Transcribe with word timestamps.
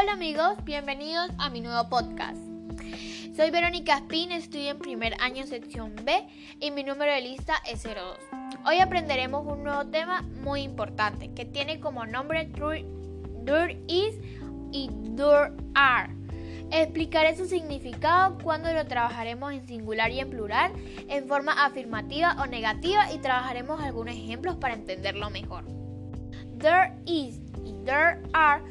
Hola 0.00 0.12
amigos, 0.12 0.56
bienvenidos 0.64 1.30
a 1.36 1.50
mi 1.50 1.60
nuevo 1.60 1.90
podcast. 1.90 2.40
Soy 3.36 3.50
Verónica 3.50 3.98
Spin, 3.98 4.32
estudio 4.32 4.70
en 4.70 4.78
primer 4.78 5.14
año 5.20 5.46
sección 5.46 5.94
B 6.06 6.26
y 6.58 6.70
mi 6.70 6.84
número 6.84 7.12
de 7.12 7.20
lista 7.20 7.56
es 7.70 7.82
02. 7.82 8.18
Hoy 8.64 8.78
aprenderemos 8.78 9.46
un 9.46 9.62
nuevo 9.62 9.84
tema 9.88 10.22
muy 10.22 10.62
importante 10.62 11.34
que 11.34 11.44
tiene 11.44 11.80
como 11.80 12.06
nombre 12.06 12.46
Dur 12.46 13.76
is 13.88 14.14
y 14.72 14.88
Dur 14.90 15.54
are. 15.74 16.14
Explicaré 16.70 17.36
su 17.36 17.44
significado 17.44 18.38
cuando 18.42 18.72
lo 18.72 18.86
trabajaremos 18.86 19.52
en 19.52 19.66
singular 19.66 20.10
y 20.12 20.20
en 20.20 20.30
plural, 20.30 20.72
en 21.08 21.28
forma 21.28 21.66
afirmativa 21.66 22.36
o 22.40 22.46
negativa 22.46 23.12
y 23.12 23.18
trabajaremos 23.18 23.82
algunos 23.82 24.14
ejemplos 24.14 24.56
para 24.56 24.72
entenderlo 24.72 25.28
mejor. 25.28 25.64
There 26.58 26.94
is 27.04 27.38
y 27.66 27.74
there 27.84 28.22
are 28.32 28.62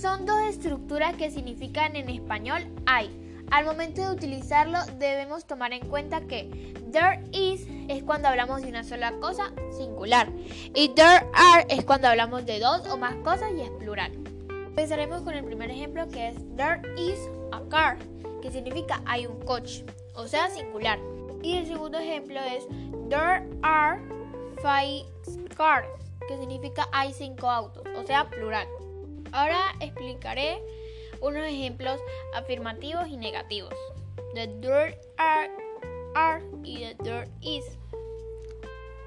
son 0.00 0.26
dos 0.26 0.40
estructuras 0.48 1.16
que 1.16 1.30
significan 1.30 1.96
en 1.96 2.08
español 2.08 2.64
hay. 2.86 3.10
Al 3.50 3.64
momento 3.64 4.02
de 4.02 4.14
utilizarlo 4.14 4.78
debemos 4.98 5.46
tomar 5.46 5.72
en 5.72 5.88
cuenta 5.88 6.20
que 6.20 6.74
there 6.92 7.24
is 7.32 7.66
es 7.88 8.04
cuando 8.04 8.28
hablamos 8.28 8.62
de 8.62 8.68
una 8.68 8.84
sola 8.84 9.12
cosa 9.20 9.52
singular 9.76 10.28
y 10.74 10.90
there 10.90 11.26
are 11.34 11.66
es 11.68 11.84
cuando 11.84 12.08
hablamos 12.08 12.46
de 12.46 12.60
dos 12.60 12.86
o 12.88 12.96
más 12.96 13.16
cosas 13.16 13.50
y 13.56 13.62
es 13.62 13.70
plural. 13.70 14.12
Empezaremos 14.48 15.22
con 15.22 15.34
el 15.34 15.44
primer 15.44 15.70
ejemplo 15.70 16.06
que 16.08 16.28
es 16.28 16.36
There 16.56 16.80
is 16.96 17.18
a 17.50 17.60
car, 17.68 17.98
que 18.40 18.52
significa 18.52 19.02
hay 19.06 19.26
un 19.26 19.40
coche, 19.40 19.84
o 20.14 20.28
sea, 20.28 20.48
singular. 20.50 21.00
Y 21.42 21.56
el 21.56 21.66
segundo 21.66 21.98
ejemplo 21.98 22.38
es 22.40 22.68
There 23.08 23.48
are 23.62 24.00
five 24.58 25.06
cars, 25.56 25.88
que 26.28 26.36
significa 26.38 26.86
hay 26.92 27.12
cinco 27.12 27.50
autos, 27.50 27.82
o 27.96 28.06
sea, 28.06 28.28
plural. 28.30 28.68
Ahora 29.32 29.74
explicaré 29.80 30.62
unos 31.20 31.44
ejemplos 31.46 32.00
afirmativos 32.34 33.08
y 33.08 33.16
negativos. 33.16 33.74
The 34.34 34.48
there 34.60 34.98
are, 35.18 35.50
are 36.14 36.42
y 36.64 36.78
the 36.78 36.94
there 37.02 37.28
is. 37.40 37.64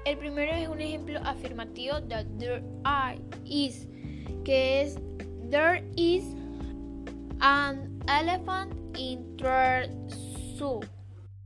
El 0.04 0.18
primero 0.18 0.52
es 0.52 0.68
un 0.68 0.80
ejemplo 0.80 1.20
afirmativo 1.24 2.00
de 2.00 2.24
there 2.38 2.62
are 2.84 3.18
is, 3.44 3.86
que 4.44 4.82
es 4.82 4.98
There 5.52 5.84
is 5.96 6.24
an 7.42 8.00
elephant 8.08 8.72
in 8.96 9.36
the 9.36 9.90
zoo. 10.56 10.80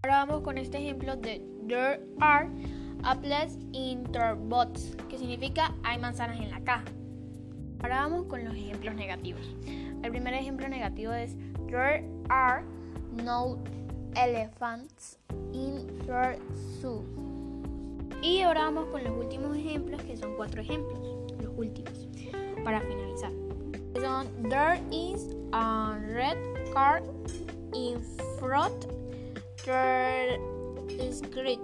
Ahora 0.04 0.24
vamos 0.24 0.42
con 0.42 0.58
este 0.58 0.78
ejemplo 0.78 1.16
de 1.16 1.42
There 1.66 2.00
are 2.20 2.48
apples 3.02 3.58
in 3.72 4.04
the 4.12 4.34
box, 4.34 4.96
que 5.08 5.18
significa 5.18 5.74
hay 5.82 5.98
manzanas 5.98 6.38
en 6.40 6.50
la 6.50 6.60
caja. 6.60 6.84
Ahora 7.82 8.00
vamos 8.00 8.26
con 8.26 8.44
los 8.44 8.54
ejemplos 8.54 8.94
negativos. 8.94 9.42
El 10.02 10.10
primer 10.10 10.34
ejemplo 10.34 10.68
negativo 10.68 11.12
es 11.12 11.36
There 11.68 12.08
are 12.28 12.64
no 13.24 13.58
elephants 14.14 15.18
in 15.52 15.86
the 16.06 16.38
zoo. 16.80 17.04
Y 18.22 18.40
ahora 18.42 18.62
vamos 18.64 18.86
con 18.86 19.04
los 19.04 19.12
últimos 19.16 19.56
ejemplos, 19.56 20.02
que 20.02 20.16
son 20.16 20.34
cuatro 20.36 20.62
ejemplos, 20.62 20.98
los 21.42 21.52
últimos, 21.56 22.08
para 22.64 22.80
finalizar. 22.80 23.32
There 24.48 24.80
is 24.90 25.28
a 25.52 25.98
red 25.98 26.36
car 26.72 27.02
in 27.74 28.00
front 28.38 28.86
the 29.66 31.08
street. 31.10 31.60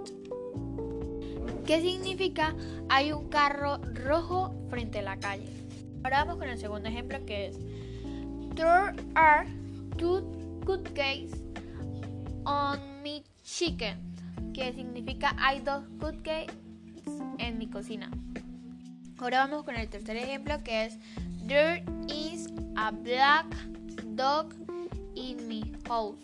¿Qué 1.65 1.81
significa? 1.81 2.53
Hay 2.89 3.13
un 3.13 3.29
carro 3.29 3.77
rojo 4.05 4.53
frente 4.69 4.99
a 4.99 5.03
la 5.03 5.17
calle. 5.17 5.62
Ahora 6.03 6.25
vamos 6.25 6.37
con 6.37 6.49
el 6.49 6.57
segundo 6.57 6.89
ejemplo 6.89 7.25
que 7.25 7.47
es 7.47 7.59
There 8.55 8.93
are 9.15 9.47
two 9.97 10.21
cupcakes 10.65 11.31
on 12.45 13.01
my 13.01 13.23
chicken. 13.43 13.97
Que 14.53 14.73
significa 14.73 15.35
hay 15.39 15.61
dos 15.61 15.85
cupcakes 15.99 16.53
en 17.39 17.57
mi 17.57 17.67
cocina. 17.67 18.11
Ahora 19.17 19.47
vamos 19.47 19.63
con 19.63 19.75
el 19.75 19.89
tercer 19.89 20.17
ejemplo 20.17 20.61
que 20.63 20.85
es 20.85 20.97
There 21.47 21.83
is 22.07 22.49
a 22.75 22.91
black 22.91 23.45
dog 24.15 24.53
in 25.15 25.47
my 25.47 25.63
house. 25.87 26.19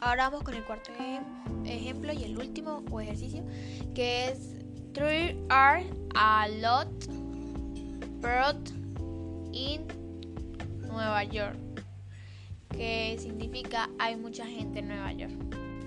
Ahora 0.00 0.28
vamos 0.28 0.42
con 0.42 0.54
el 0.54 0.64
cuarto 0.64 0.90
ejemplo 1.64 2.12
y 2.12 2.24
el 2.24 2.36
último 2.36 2.82
o 2.90 3.00
ejercicio 3.00 3.44
que 3.94 4.30
es 4.30 4.56
There 4.92 5.36
are 5.48 5.84
a 6.14 6.48
lot 6.48 7.21
birds 8.22 8.72
in 9.52 9.86
Nueva 10.88 11.24
York 11.24 11.58
que 12.72 13.16
significa 13.18 13.90
hay 13.98 14.16
mucha 14.16 14.46
gente 14.46 14.80
en 14.80 14.88
Nueva 14.88 15.12
York. 15.12 15.32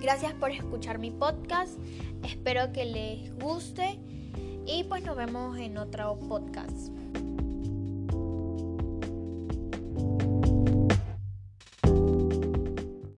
Gracias 0.01 0.33
por 0.33 0.51
escuchar 0.51 0.99
mi 0.99 1.11
podcast, 1.11 1.79
espero 2.23 2.71
que 2.71 2.85
les 2.85 3.35
guste 3.39 3.99
y 4.65 4.83
pues 4.83 5.03
nos 5.03 5.15
vemos 5.15 5.57
en 5.57 5.77
otro 5.77 6.19
podcast. 6.19 6.91